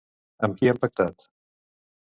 [0.47, 1.29] Amb qui han pactat?